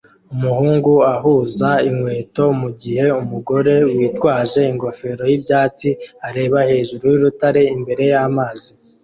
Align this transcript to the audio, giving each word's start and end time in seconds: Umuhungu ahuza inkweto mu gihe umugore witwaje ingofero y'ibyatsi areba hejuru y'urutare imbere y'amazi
Umuhungu 0.33 0.93
ahuza 1.15 1.69
inkweto 1.89 2.45
mu 2.61 2.69
gihe 2.81 3.05
umugore 3.21 3.73
witwaje 3.97 4.61
ingofero 4.71 5.23
y'ibyatsi 5.31 5.89
areba 6.27 6.57
hejuru 6.69 7.03
y'urutare 7.11 7.61
imbere 7.77 8.03
y'amazi 8.13 8.69